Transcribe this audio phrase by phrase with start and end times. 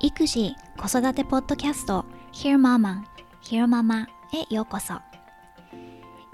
[0.00, 3.02] 育児子育てポッドキャスト Hear Mama
[3.42, 4.94] Hear Mama へようこそ。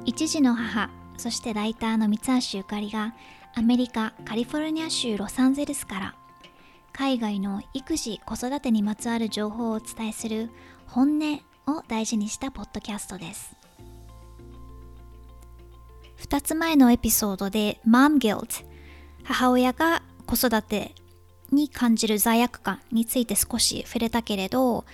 [0.05, 3.15] 一児の母そしてライターの三橋ゆかりが
[3.55, 6.15] アメリカカリフォルニア州ロサンゼルスから
[6.93, 10.51] 海外の育児子育てにまつわる情報をお伝えする
[10.87, 13.56] 本音を大事にしたポッドキャストです。
[16.21, 18.65] 2つ前のエピソードで Mom Guilt
[19.25, 20.95] 母親が子育て
[21.51, 24.85] に感じる罪悪感について少し触れたけれど、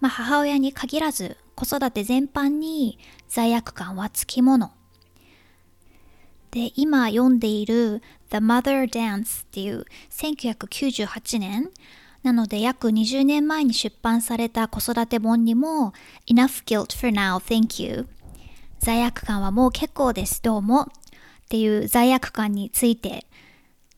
[0.00, 4.72] まあ、母親に限らず子育て全般に罪悪感はつきもの。
[6.50, 11.70] で、今読んでいる The Mother Dance っていう1998年。
[12.22, 15.92] なので約20年前に出版された子育て本にも
[16.26, 18.08] Enough guilt for now, thank you
[18.80, 20.86] 罪悪感はもう結構です、どうもっ
[21.48, 23.26] ていう罪悪感について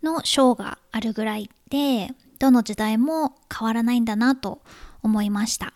[0.02, 4.62] の章があるぐらいで、どの時代も変わらないんだなと
[5.02, 5.74] 思いました。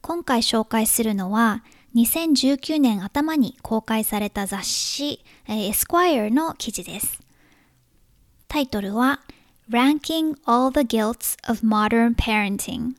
[0.00, 7.20] 今回紹介するのは、2019年頭に公開された雑誌、エスクワイアの記事です。
[8.48, 9.20] タイトルは
[9.68, 12.92] Ranking All the Guilts of Modern Parenting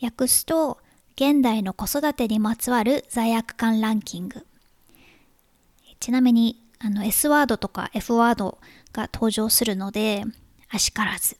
[0.00, 0.78] 訳すと
[1.16, 4.46] 現代の子育てにまつわる罪悪感ランキング
[6.00, 8.58] ちなみにあの S ワードとか F ワード
[8.92, 10.24] が登場するので、
[10.68, 11.36] あしからず。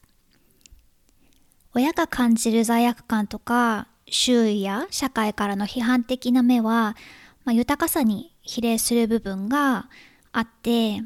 [1.75, 6.97] 親が感じる罪悪感とか、周囲や社会からの批判的な目は、
[7.45, 9.89] まあ、豊かさに比例する部分が
[10.33, 11.03] あって、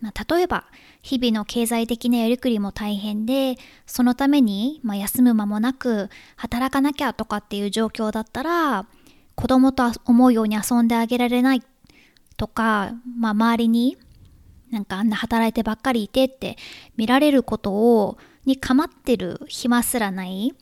[0.00, 0.66] まあ、例えば
[1.02, 3.56] 日々の経済的なやりくりも大変で
[3.86, 8.86] そのために、まあ、休む間もなく働かなきゃとかっていう状況だったら
[9.34, 11.62] 子供と思うように遊んであげられない
[12.36, 13.96] とか、まあ、周りに
[14.70, 16.56] なんかあんな働いてばっかりいてって
[16.96, 20.54] 見られることをに構ってる暇すらない。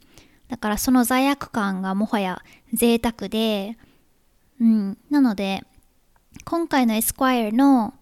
[0.48, 3.76] だからその罪悪感がもはや贅沢で
[4.60, 4.98] うん。
[5.10, 5.62] なので
[6.44, 7.94] 今回のエスクワイアの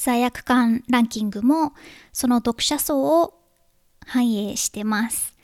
[0.00, 1.72] 罪悪感ランキングも
[2.12, 3.34] その読者層を
[4.06, 5.34] 反映してます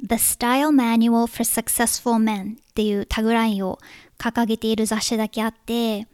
[0.00, 3.80] The Style Manual for Successful Men っていうタグラインを
[4.16, 6.06] 掲げている雑誌だけあって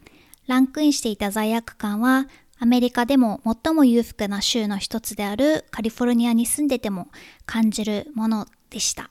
[0.47, 2.29] ランクインしていた罪悪感は
[2.59, 7.09] アメリカでも最も裕福な州の一つであるカリフォルニアに住んでても
[7.45, 9.11] 感じるものでした。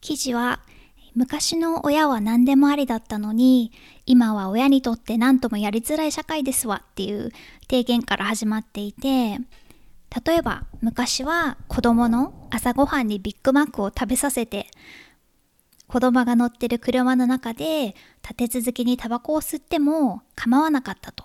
[0.00, 0.60] 記事は
[1.18, 3.72] 昔の親は何でもありだったのに
[4.06, 9.40] 今は親にとって何ともやりづらい社会ですわっていう提言から始まっていて
[10.24, 14.68] 例えば昔は子供の朝ごはんにビッグマックを食べさせて
[15.88, 21.24] 子供が乗ってる車の中で立て続けにタバコを吸っても構わなかったと。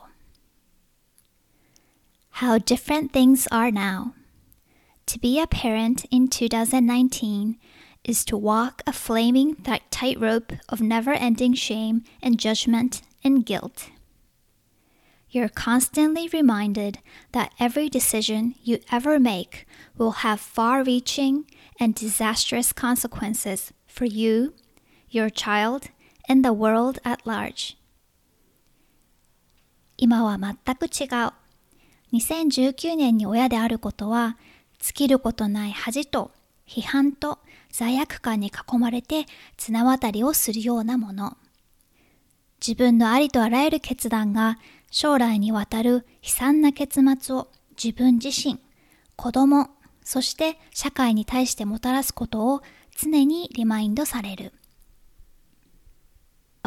[2.38, 4.14] How different things are now.
[5.06, 7.58] To be a parent in 2019
[8.05, 9.57] is to walk a flaming
[9.91, 13.91] tightrope of never ending shame and judgment and guilt.
[15.31, 17.01] You're constantly reminded
[17.33, 19.67] that every decision you ever make
[19.99, 21.45] will have far reaching
[21.79, 24.55] and disastrous consequences for you,
[25.11, 25.91] your child,
[26.29, 27.77] and the world at large.
[29.99, 31.33] 今は全く違う。
[32.13, 34.39] 2019年に親であることは、
[34.79, 36.31] 尽きることない恥と
[36.68, 37.40] 批判と
[37.72, 39.26] 罪悪感に囲まれて
[39.58, 41.38] 綱渡りをするようなもの。
[42.66, 44.58] 自分のありとあらゆる決断が
[44.90, 47.48] 将来にわたる悲惨な結末を
[47.82, 48.60] 自分自身、
[49.16, 49.70] 子供、
[50.04, 52.62] そして社会に対してもたらすことを
[52.96, 54.54] 常にリマインドされる。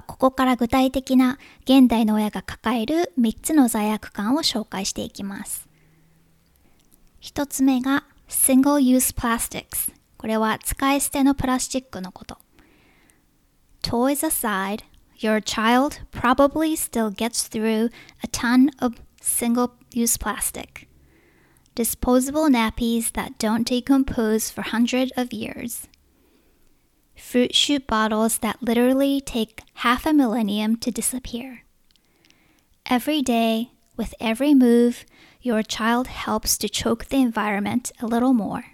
[0.06, 5.68] ここから具体的な現代の親が抱える3つの罪悪感を紹介していきます。
[7.22, 12.37] 1つ目が Single Use Plastics これは使い捨てのプラスチックのこと。
[13.81, 14.83] Toys aside,
[15.17, 17.89] your child probably still gets through
[18.23, 20.87] a ton of single use plastic.
[21.73, 25.87] Disposable nappies that don't decompose for hundreds of years.
[27.21, 31.63] fruit shoot bottles that literally take half a millennium to disappear.
[32.87, 35.05] Every day, with every move,
[35.46, 38.64] your child helps to choke the environment a little more.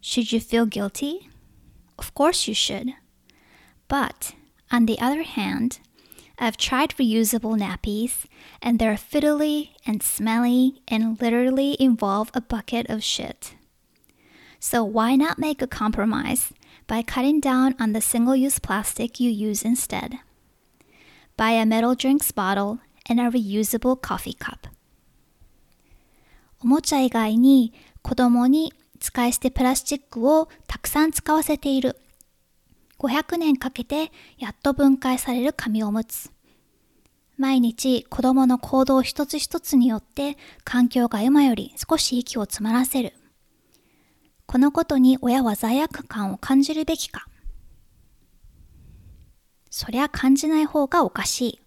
[0.00, 1.30] Should you feel guilty?
[1.98, 2.94] Of course you should.
[3.86, 4.34] But,
[4.72, 5.78] on the other hand,
[6.36, 8.26] I've tried reusable nappies,
[8.60, 13.54] and they're fiddly and smelly and literally involve a bucket of shit.
[14.58, 16.52] So why not make a compromise
[16.88, 20.18] by cutting down on the single use plastic you use instead.
[21.36, 24.66] Buy a metal drinks bottle and a reusable coffee cup.
[26.66, 27.72] おもちゃ以外に
[28.02, 31.96] 子供に使い捨てプラスチックをたくさん使わせている。
[32.98, 36.32] 500年かけてやっと分解される紙おむつ。
[37.38, 43.12] 毎日子供の行動一つ一つによって環境が今より少し息を詰まらせる。
[44.46, 47.28] このことに親は罪悪感を感じるべきか
[49.70, 51.65] そりゃ感じない方がおかしい。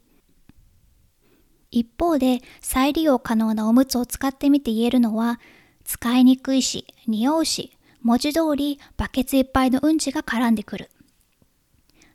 [1.71, 5.39] 一方で再利用可能なおむつを使ってみて言えるのは
[5.83, 10.89] 使いにくいし匂うし文字通りバケツいっぱいのうんちが絡んでくる。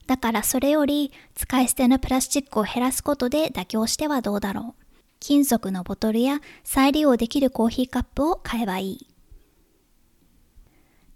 [0.07, 4.85] だからそれより使い捨てのプラスチックを減らすことで妥協してはどうだろう。
[5.21, 9.07] 金属のボトルや再利用できるコーヒーカップを買えばいい。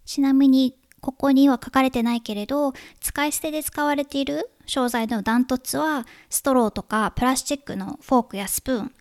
[0.06, 8.92] ちなみにここには書かれてないけれど使い捨てで使われている商材のダントツはストローとかプラスチックのフォークやスプーン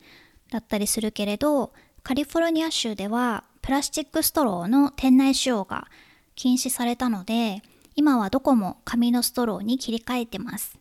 [0.51, 1.73] だったりするけれど
[2.03, 5.87] カリフォルニア州ではプラスチックストローの店内使用が
[6.35, 7.61] 禁止されたので
[7.95, 10.77] 今はどこも紙のストローに切り替えてます。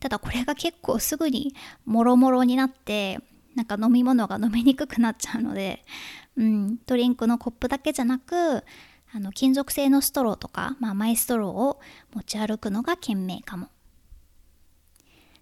[0.00, 1.54] ただこれが結構すぐに
[1.84, 3.20] もろもろになって
[3.54, 5.84] なんか飲み物が飲みにくくなっちゃうので、
[6.36, 8.64] うん、ドリンクのコップだけじゃなく
[9.12, 11.80] あの金属製のストローとか、まあ、マイストローを
[12.14, 13.68] 持ち歩くのが賢明かも。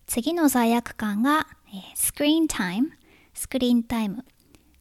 [0.06, 2.92] 次の罪悪感が、えー、スクリーンタイム
[3.34, 4.24] スクリーンタイム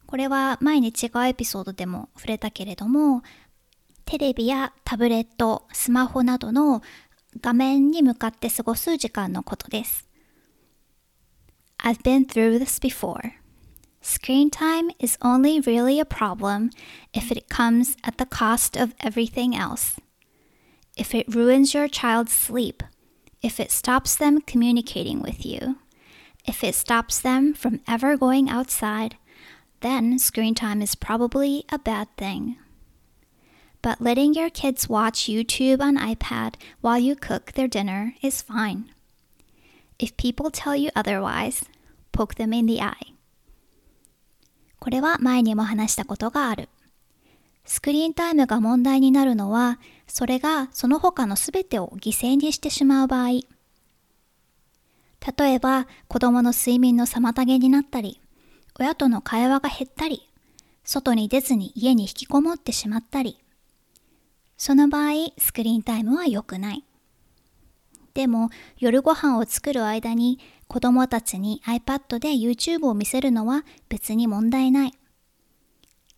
[0.06, 3.24] これは前に違うエピソードでも触れたけれども
[4.06, 6.82] テレビやタブレットスマホなどの
[7.42, 10.08] 画面に向かって過ごす時間のことです。
[11.78, 13.37] I've been through this before
[14.08, 16.70] Screen time is only really a problem
[17.14, 20.00] if it comes at the cost of everything else.
[20.96, 22.84] If it ruins your child's sleep,
[23.42, 25.80] if it stops them communicating with you,
[26.46, 29.18] if it stops them from ever going outside,
[29.82, 32.56] then screen time is probably a bad thing.
[33.82, 38.90] But letting your kids watch YouTube on iPad while you cook their dinner is fine.
[40.00, 41.66] If people tell you otherwise,
[42.14, 43.17] poke them in the eye.
[44.80, 46.70] これは前にも話したことがある。
[47.66, 53.30] スクリーンタイムが問題になるのは、それがその他のすべてを犠牲にしてしまう場合。
[55.38, 58.22] 例えば、子供の睡眠の妨げになったり、
[58.80, 60.30] 親との会話が減ったり、
[60.86, 63.38] 外に出ずに家に引きこもってしまったり。
[64.58, 66.86] その場合、スクリーンタイムは良くない。
[68.18, 68.50] でも、
[68.80, 74.94] 夜ご飯を作る間に子供たちに iPad で YouTube を見せるのは別に問題ない。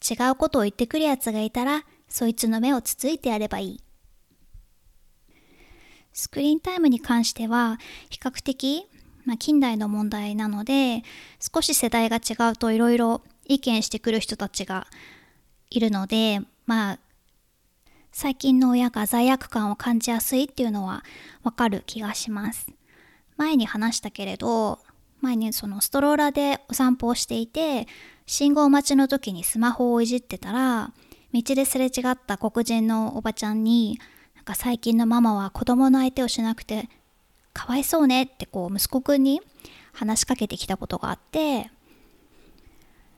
[0.10, 3.84] 違うことを言ってくるやつがいたら、そいつの目をつついてやればいい。
[6.14, 7.80] スクリーンタイムに関しては、
[8.10, 8.88] 比較的、
[9.26, 11.04] まあ、近代の問題なので、
[11.54, 14.88] 少し世代が違うといろいろ意見してくる人たちが
[15.70, 17.00] いるので、まあ、
[18.22, 21.06] 最近の親が罪悪感を感じやすいっていうのは
[21.42, 22.68] わかる気がします。
[23.38, 24.80] 前に話したけれど
[25.22, 27.88] 前にそのストローラでお散歩をしていて
[28.26, 30.92] 信号待ちの時にスマホをいじってたら
[31.34, 34.02] 道ですれ違った黒人のおばちゃんに
[34.36, 36.90] なんか最近のママは子供の相手をしなくて
[37.54, 39.40] かわいそうねってこう息子くんに
[39.94, 41.72] 話しかけてきたことがあって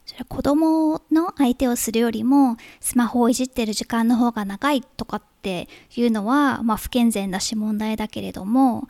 [0.05, 8.87] それ子供の相手をするよりもスマホをいじってる時間の方が長いとかっていうのはまあ不健全だし問題だけれども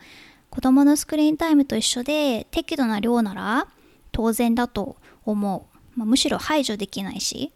[0.50, 3.68] 子供のスクリーンタイムと一緒で適度な量なら
[4.10, 5.98] 当然だと思う。
[5.98, 7.52] まあ、むしろ排除できないし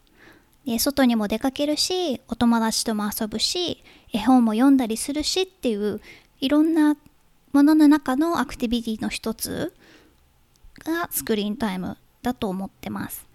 [0.66, 6.00] で、外にも出かけるし、お友達とも遊ぶし、絵本も読んだりするしっていう
[6.40, 6.96] いろんな
[7.52, 9.72] ものの中のアクティビティの一つ
[10.84, 13.25] がスクリーンタイムだと思ってます。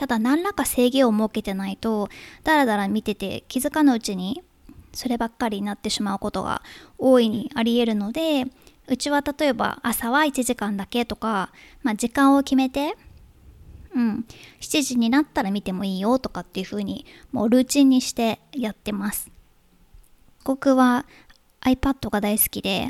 [0.00, 2.08] ただ何らか制限を設けてないと
[2.42, 4.42] ダラダラ見てて気づかぬうちに
[4.94, 6.62] そればっかりになってしまうことが
[6.96, 8.46] 大いにありえるので
[8.88, 11.52] うちは例えば朝は1時間だけとか、
[11.82, 12.96] まあ、時間を決めて、
[13.94, 14.24] うん、
[14.62, 19.30] 7時になったら見てもいいよとかっていう風にもうルーチンにしてやってます。
[20.44, 21.04] 僕は
[21.60, 22.88] iPad が大好きで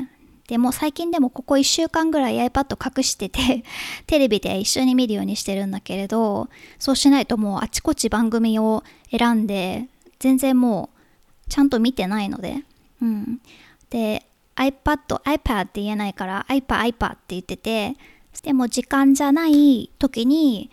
[0.51, 3.63] でも最近でもここ1週間ぐらい iPad 隠してて
[4.05, 8.83] テレビで一緒に見るようにしてるんだけれどそうしないともうあちこち番組を
[9.17, 9.87] 選んで
[10.19, 12.63] 全然もうちゃんと見てないので。
[13.01, 13.41] うん。
[13.89, 17.95] で、iPad、iPad って言えないから iPad、iPad って言ってて、
[18.43, 20.69] でも時間じゃない時に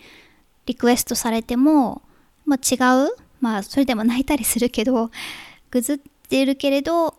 [0.67, 2.03] リクエストされても、
[2.47, 5.11] まあ、違うまあそれでも泣いたりするけど
[5.71, 7.15] ぐずってるけれど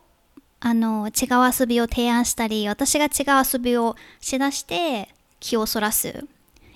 [0.60, 5.08] あの違う遊びを提案したり私が違う遊びをしだして
[5.40, 6.26] 気をそらす。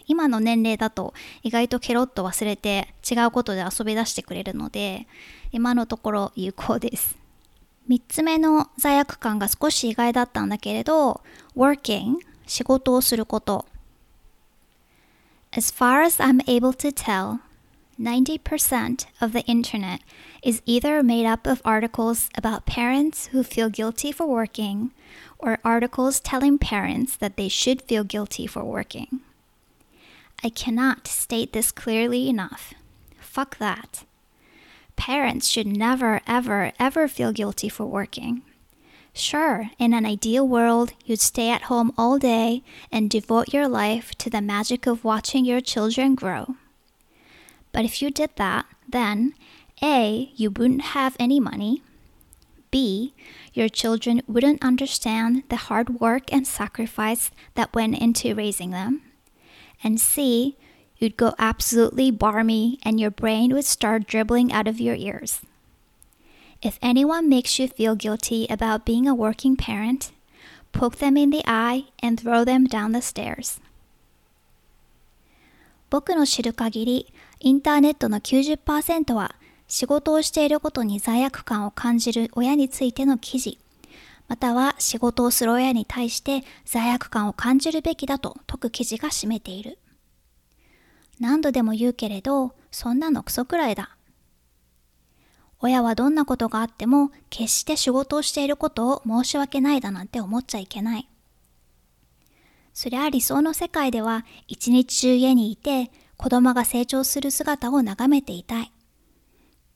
[0.07, 5.07] 今の年齢だと意外とケロッと忘れて違うことで遊び出してくれるので
[5.51, 7.17] 今のところ有効です。
[7.89, 11.21] 3つ目の罪悪感が少し意外だったんだけれど
[11.55, 13.67] working 仕事をすること。
[15.57, 17.39] As far as I'm able to tell
[18.01, 20.01] 90% of the internet
[20.45, 24.93] is either made up of articles about parents who feel guilty for working
[25.39, 29.21] or articles telling parents that they should feel guilty for working.
[30.45, 32.75] I cannot state this clearly enough.
[33.19, 34.05] Fuck that.
[34.97, 38.43] Parents should never, ever, ever feel guilty for working.
[39.15, 44.15] Sure, in an ideal world, you'd stay at home all day and devote your life
[44.17, 46.57] to the magic of watching your children grow.
[47.73, 49.35] But if you did that, then
[49.84, 51.82] A, you wouldn't have any money.
[52.72, 53.14] B,
[53.54, 59.02] your children wouldn't understand the hard work and sacrifice that went into raising them.
[59.84, 60.58] And C,
[60.98, 65.42] you'd go absolutely barmy and your brain would start dribbling out of your ears.
[66.62, 70.12] If anyone makes you feel guilty about being a working parent,
[70.74, 73.60] poke them in the eye and throw them down the stairs.
[75.90, 79.34] 僕の知る限り、インターネットの90%は
[79.75, 83.59] 仕事をしていることに罪悪感を感じる親についての記事、
[84.29, 89.81] または仕事をする親に対して罪悪感を感じるべきだと説く記事が占めている。
[91.19, 93.97] 何度でも言うけれど、そんなのクソくらいだ。
[95.59, 101.09] 親はどんなことがあっても決して仕事をしていることを申し訳ないだなんて思っちゃいけない。
[102.73, 108.71] そりゃ理想の世界では一日中家にいて子供が成長する姿を眺めていたい。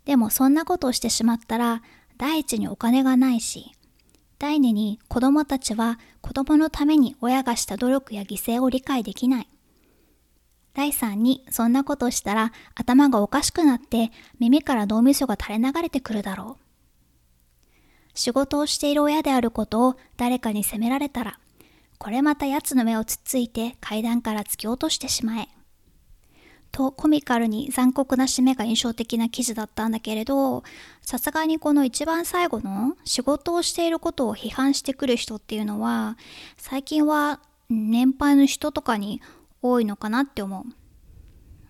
[0.08, 1.82] でもそんなことをしてしまったら
[2.16, 3.72] 第一にお金がないし、
[4.38, 9.48] 第二に子供たちは子供のために親がした努力や犠牲を理解できない。
[10.72, 17.68] 第3にそんなことをしたら頭がおかしくなって耳から脳みそが垂れ流れてくるだろう。
[18.14, 21.38] 仕事をしている親であることを誰かに責められたら、
[21.98, 25.48] これまた奴の目をつっついて階段から突き落としてしまえ。
[26.70, 30.62] とコミカルに残酷な締めが印象的な記事だったんだけれど、
[31.02, 36.16] さすがにこの一番最後の仕事をしていることを批判してくる人っていうのは、
[36.56, 39.20] 最近は年配の人とかに
[39.62, 40.64] 多いのかなって思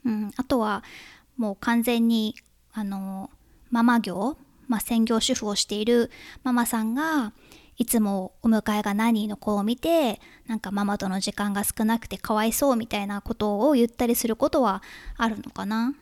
[0.04, 0.08] う。
[0.08, 0.84] うん、あとは
[1.36, 2.34] もう完全に
[2.72, 3.30] あの
[3.70, 4.36] ママ業、
[4.68, 6.10] まあ、専業主婦をしている
[6.44, 7.32] ママさんが
[7.78, 14.82] いつもお迎えが何の子を見てなんかママとの時間が少なくてかわいそうみたいなことを言ったりすることは
[15.16, 15.94] あるのかな？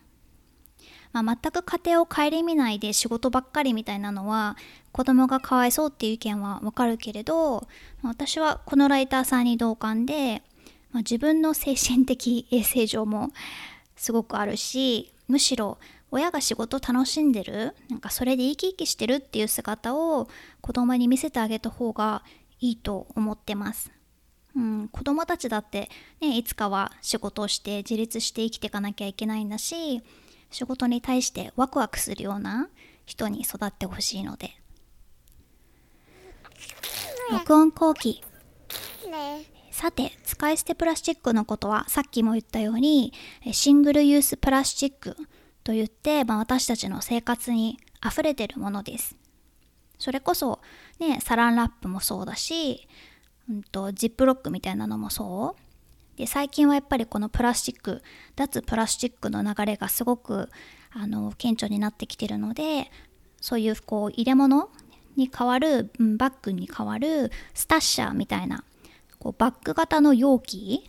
[1.13, 4.57] まあ、全く家庭を顧みないで仕事ばっかりみたいなのは
[4.91, 7.67] 子供がかわいそうっていう意見はわかるけれど
[8.03, 10.43] 私はこのライターさんに同感で
[10.93, 13.31] まあ、自分の精神的衛生上も
[13.97, 15.77] すごくあるしむしろ
[16.17, 17.75] 親が仕事楽しんでる？
[17.91, 20.29] なんかそれで生き生きしてるっていう姿を
[20.63, 22.23] 子供に見せてあげた方が
[22.59, 23.91] いいと思ってます。
[24.57, 30.03] うん、子供たちだって、ね、いつかは仕事をして自立して生きていかなきゃいけないんだし
[30.51, 32.71] 仕事に対してワクワクするような
[33.05, 34.59] 人に育ってほしいので。
[37.31, 38.23] 録音後期。
[39.71, 43.13] さて、使い捨てプラスチックのことはさっきも言ったように
[43.53, 45.15] シングルユースプラスチック
[45.67, 49.17] と言って、まあ、私たちの生活に溢れてるものです。
[49.99, 50.61] それこそ、
[51.01, 52.87] ね、サランラップもそうだし、
[53.51, 55.61] うんと、ジップロックみたいなのもそう。
[56.17, 58.03] で最近はやっぱりこのプラスチック
[58.37, 60.49] 脱プラスチックの流れがすごく
[60.91, 62.91] あの顕著になってきてるので
[63.39, 64.71] そういうこう入れ物
[65.17, 68.65] に代わる、うん、バッグに代わるスタッシャーみたいな
[69.19, 70.89] こうバッグ型の容器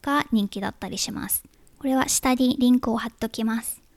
[0.00, 1.42] が人気だったりします。
[1.78, 3.87] これは下にリンクを貼っときます。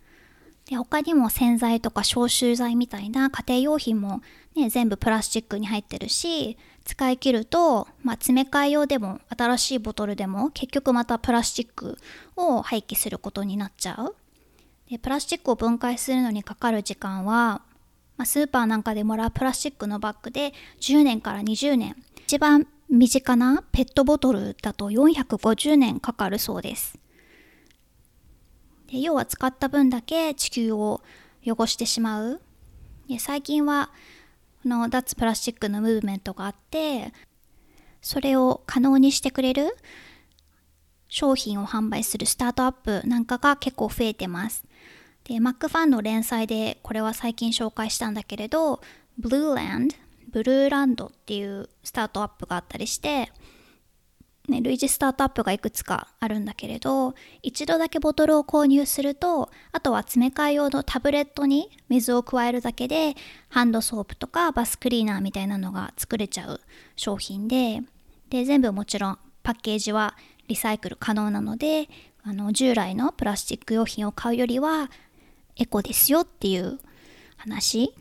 [0.72, 4.22] で他にも洗剤とか消臭剤みたいな家庭用品も、
[4.56, 11.98] ね、全部プラスチックに入ってるし使い切ると、まあ、詰め替え用でも新しいボトルでも結局またプラスチック
[12.38, 14.16] を廃棄することになっちゃう
[14.90, 17.62] でプラスチックを分解するのにかかる時間は、
[18.16, 27.01] まあ、スーパーなんかでもらうプラスチックのバッグで10年から20年一番身近なペットボトルだと450年かかるそうです。
[28.92, 31.02] で要は使った分だけ地球を
[31.46, 32.42] 汚してしまう。
[33.08, 33.92] で最近は
[34.64, 37.14] この脱プラスチックのムーブメントがあって
[38.02, 39.76] それを可能にしてくれる
[41.08, 44.64] 商品を販売するスタートアップなんかが結構増えてます。
[45.26, 48.82] で、マックファンの連載でこれは最近紹介したんだけれど、
[49.18, 49.96] ブルーランド
[50.32, 53.30] ブルーランドっていうスタートアップがあったりして
[54.50, 63.16] ね、類似スタートアップがいくつかあるんだけれど一度だけボトルを購入するとあとは詰め替え用のタブレットに水を加えるだけで
[63.50, 66.60] ハンドソープとかバスクリーナーみたいなのが作れちゃう
[66.96, 67.82] 商品で
[68.30, 70.16] で全部もちろんパッケージは
[70.48, 71.88] リサイクル可能なので
[72.24, 74.90] あの従来のプラスチック用品を買うよりは
[75.56, 76.80] エコですよっていう
[77.38, 77.94] 話。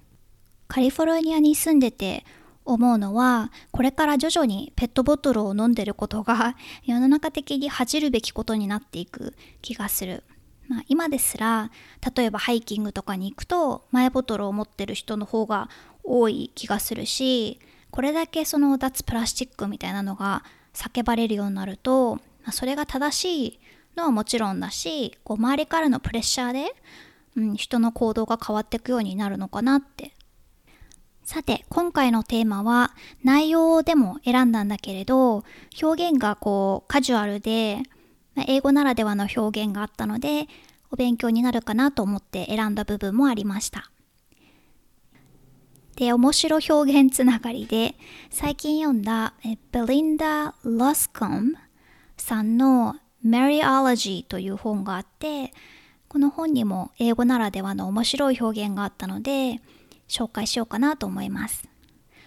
[0.68, 2.24] カリフォルニアに住んでて
[2.72, 10.24] 思うのはこれから徐々にペットボトルを飲んでることが 世の中的に恥じるべきことになっていく気がする、
[10.68, 11.70] まあ、今ですら
[12.16, 15.68] 例えばハイキングとかに行くとマイボトルを持ってる人の方が
[16.04, 17.60] 多い気がするし
[17.90, 23.60] これだけその脱プラスチックみたいなのが叫ばれるようになると、まあ、それが正しい
[23.96, 26.74] のはもちろんだしこう周りからのプレッシャーで、
[27.36, 30.12] うん、人の行動が変わっていくようになるのかなって
[31.32, 32.90] さて、今回のテーマは
[33.22, 35.44] 内容でも選んだんだけれど、
[35.80, 37.84] 表現がこうカジュアルで、
[38.48, 40.48] 英語ならではの表現があったので、
[40.90, 43.92] お勉強になるかなと思って選んだ部分もありました。
[45.94, 47.94] で、面白表現つながりで、
[48.30, 49.34] 最近読んだ
[49.70, 51.54] ベリンダ・ラスコム
[52.16, 55.52] さんの Marriageology という本があって、
[56.08, 59.60] この本にも英語ならではの面白い表現があったので、
[60.10, 61.68] 紹介しようかなと思います。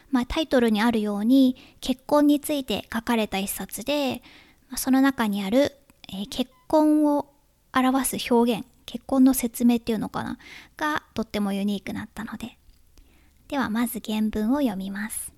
[0.09, 4.21] まあ、タイトルにあるように結婚について書かれた一冊で、
[4.75, 5.75] その中にある、
[6.09, 7.31] えー、結婚を
[7.73, 10.37] 表す表現、結婚の説明っていうのかな
[10.77, 12.57] がとってもユニークだったので。
[13.47, 15.33] ではまず原文を読みます。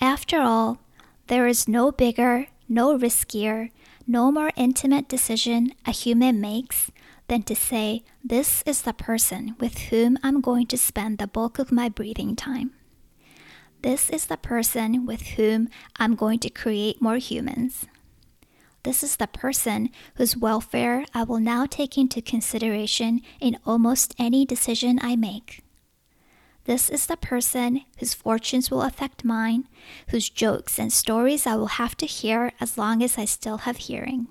[0.00, 0.78] After all,
[1.26, 3.70] there is no bigger, no riskier,
[4.06, 6.92] no more intimate decision a human makes
[7.30, 11.60] than to say, This is the person with whom I'm going to spend the bulk
[11.60, 12.72] of my breathing time.
[13.82, 17.86] This is the person with whom I'm going to create more humans.
[18.82, 24.44] This is the person whose welfare I will now take into consideration in almost any
[24.44, 25.62] decision I make.
[26.64, 29.68] This is the person whose fortunes will affect mine,
[30.08, 33.76] whose jokes and stories I will have to hear as long as I still have
[33.76, 34.26] hearing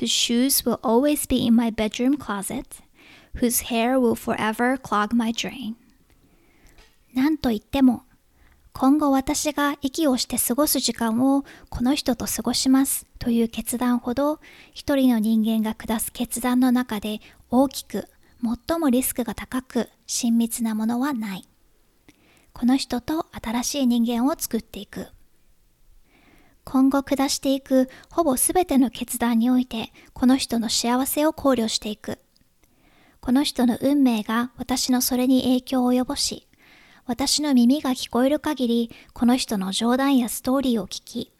[0.00, 2.80] whose shoes will always be in my bedroom closet,
[3.40, 5.74] whose hair will forever clog my drain.
[7.14, 8.04] なんといっても、
[8.72, 14.40] 今後私が息をして過ごす時間をこの人と過ごしますという決断ほど
[14.72, 18.08] 一人の人間が下す決断の中で大きく
[18.68, 21.48] 最もリスクが高く親密なものはない。
[22.52, 25.08] この人と新しい人間を作っていく。
[26.64, 32.18] 今後下していくほぼ全ての決断においてこの人の幸せを考慮していく。
[33.20, 36.48] この人の運命が私のそれに影響を及ぼし、
[37.06, 41.32] 私の耳が聞こえる限りこの人の冗談やストーリーを聞き、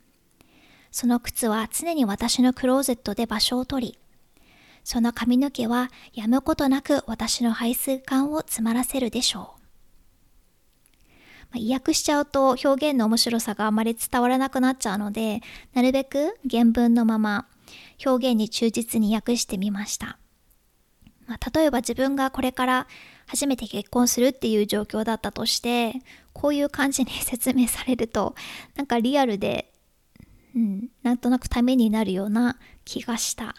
[0.90, 3.98] その靴は常に私のクローゼットで場所を取り、
[4.84, 9.61] その髪の毛はやむことなく私の排水管を詰まらせるでしょう。
[11.52, 15.40] まあ、意訳しちゃうと表現の面白さがあまり伝わらなくなっちゃうので、
[15.74, 17.46] なるべく原文のまま
[18.04, 20.18] 表現に忠実に訳してみました。
[21.26, 22.86] まあ、例えば自分がこれから
[23.26, 25.94] 初めて結婚するっていう状況だったとして、
[26.32, 28.34] こういう感じに説明されると、
[28.74, 29.72] なんかリアルで、
[30.56, 33.54] うん、なんとなくためになるような気がした。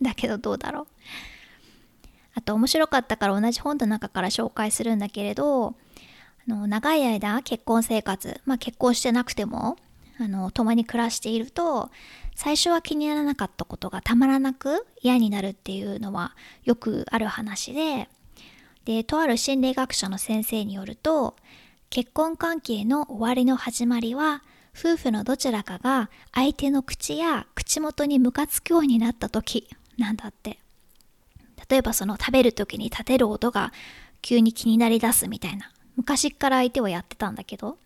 [0.00, 0.86] だけどどうだろう。
[2.34, 5.74] あと面白かったから同じ本の中から紹介するんだけれど、
[6.48, 9.76] の長い間結婚生活、まあ、結婚してなくても
[10.18, 11.90] あの共に暮らしていると
[12.34, 18.08] 最初は気にならなかったことがたまらなく嫌になるっていうのはよくある話で
[18.84, 21.36] でとある心理学者の先生によると
[21.90, 24.42] 結婚関係の終わりの始まりは
[24.78, 30.58] 夫婦のどちらかが相手の口や口元にムカつくようになった時なんだって。
[31.68, 33.72] 例えばその食べる時に立てる音が
[34.22, 35.70] 急に気になりだすみたいな。
[35.96, 37.78] 昔から相手はやってたんだけど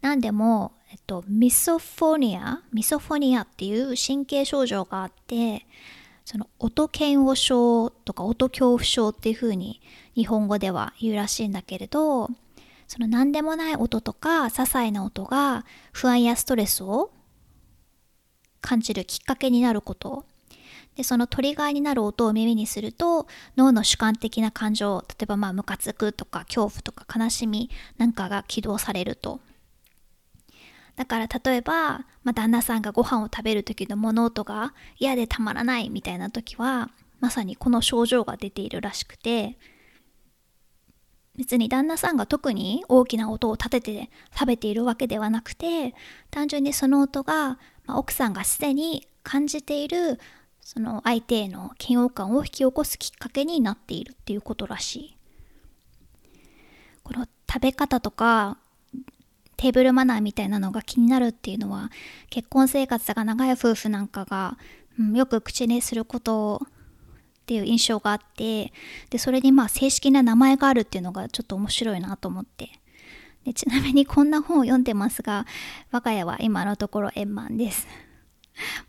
[0.00, 5.66] なんでも、えっと、ミソフォニアミソフォニアっていう神経症状があって
[6.24, 9.80] その音嫌悪症とか音恐怖症っていう風に
[10.14, 12.28] 日本語では言うらしいんだけれど
[12.88, 17.10] その何でもない音とか些細な音が不安やストレスを
[18.60, 20.24] 感じるきっかけになること
[20.96, 23.26] でそのトリガーになる音を耳にすると
[23.56, 29.40] 脳の主観的な感情例えばまあムカつくとか恐怖とか悲しみなんかが起動されると。
[30.94, 39.56] だから例えば、まあ、旦那さんがご飯を食べる時の物音が嫌でたまらないみたいな時はまさにこの症状が出ているらしくて
[41.36, 45.94] 別に旦那さんが特に大きな音を立てて食べているわけではなくて
[46.30, 50.20] 単純にその音が、まあ、奥さんがすでに感じている
[50.62, 55.16] その相手への嫌悪感を引き起こすきっかけになっているっていうことらしい。
[57.02, 58.56] この食べ方とか
[59.56, 61.90] テーブルマナーみたいなのが気になるっていうのは
[62.30, 64.56] 結婚生活が長い夫婦なんかが、
[64.98, 68.72] うん、よく口にすることっていう印象があって
[69.10, 72.70] でそれにまあ正式な名前があるっていうのがちょっと面白いなと思って。
[73.44, 75.46] でちなみにこんな本を読んでますが
[75.90, 77.88] 我が家は今のところ円満です。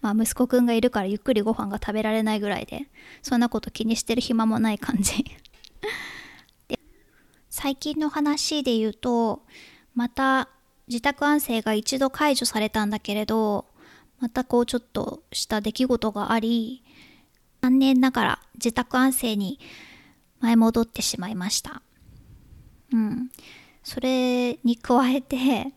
[0.03, 2.87] まあ息子くんがいるからゆっくりご飯が食べられないぐらいで
[3.21, 5.23] そんなこと気にしてる暇もない感じ
[6.67, 6.79] で
[7.49, 9.45] 最近の話で言うと
[9.95, 10.49] また
[10.89, 13.65] 自宅安静が一度解除されたんだけれど
[14.19, 16.83] またこうちょっとした出来事があり
[17.61, 19.57] 残念ながら自宅安静に
[20.41, 21.81] 前戻ってしまいました。
[22.91, 23.29] うん。
[23.83, 25.67] それに加えて、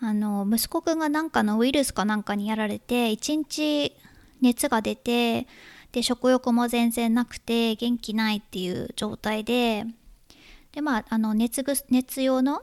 [0.00, 3.96] あの、息子くんがなんかのウイルスかなんかにやられて、一日
[4.40, 5.46] 熱が出て、
[5.92, 9.84] で、食欲も全然なくて、元気ないっていう状態で、
[10.72, 12.62] で、まあ、あの、熱ぐ、熱用の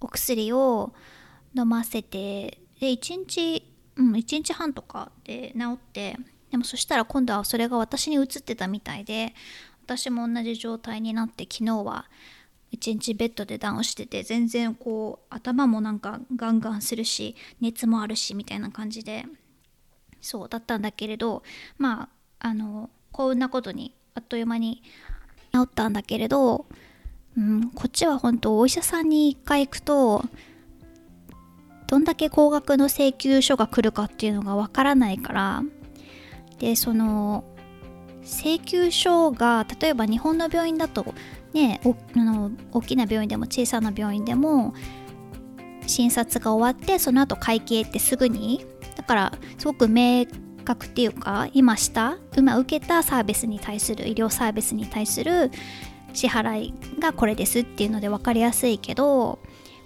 [0.00, 0.92] お薬を
[1.56, 6.16] 飲ませて、で、一日、うん、一日半とかで治って、
[6.52, 9.34] でもそしたら今度はそれが私に移ってたみたいで
[9.86, 12.04] 私も同じ状態になって昨日は
[12.72, 19.26] 一日ベッドでダウンしてて全然こう頭もなんかガンガンするし熱もあるしみたいな感じで
[20.20, 21.42] そうだったんだけれど
[21.78, 22.08] ま
[22.40, 24.82] ああの幸運なことにあっという間に
[25.52, 26.66] 治ったんだけれど、
[27.36, 30.24] うん、こっちは本当お医者さんに一回行くと
[31.86, 35.62] どんだけ高額の請求書が来るかっていうのがわからないから
[36.58, 37.44] でその
[38.24, 41.14] 請求書が例えば日本の病院だと
[41.52, 44.74] ねおあの大きな病院でも小さな病院でも
[45.86, 48.64] 診察が終わってその後会計ってすぐに
[48.96, 50.26] だからすごく明
[50.64, 55.50] 確っていうか今した今受けたサービスに対する医療サービスに対する
[56.12, 59.38] 支払いがこれですっていうので分かりやすいけど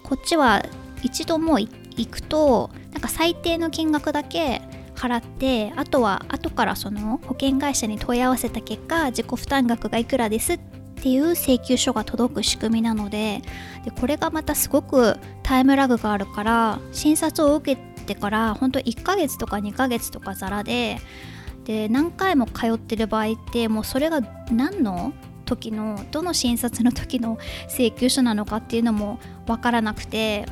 [0.03, 0.63] こっちは
[1.03, 4.61] 一度もう行くとなんか最低の金額だけ
[4.95, 13.41] 払ってあとは後からその保険会社に問い合わせた結果自己負担額がいくらですってっていう請求書が届く仕組みなので
[13.85, 20.97] でこれがまたすごくタイムラグがあるから診察を受けてから本当1ヶ月とか2ヶ月とかザラで
[21.65, 25.13] で何回も通ってる場合ってもうそれが何の
[25.45, 27.37] 時のどの診察の時の
[27.69, 30.45] 請求書なのかっていうのも分からなくて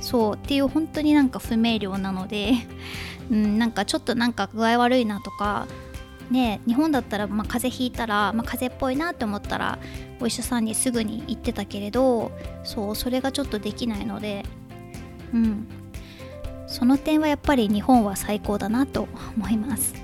[0.00, 2.54] そうっていう本当になんか不明瞭なので
[3.30, 5.66] うん、なんかちょっとなんか具合悪いなとか
[6.30, 9.78] ね日本だったら、まあ、風邪ひいたら、まあ、風邪っぽいなって思ったら
[10.20, 12.32] お医者さんにすぐに行ってたけれど
[12.62, 14.44] そうそれがちょっとできないので
[15.32, 15.66] うん。
[16.66, 19.06] その点はやっぱり日本は最高だなと
[19.36, 19.94] 思います。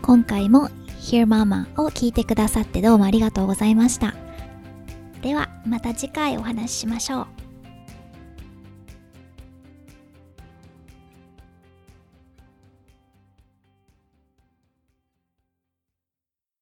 [0.00, 4.14] 今回も Hear Mama を聞いてくださってどうもありがとうございました。
[5.20, 7.47] ではまた次回お話ししましょう。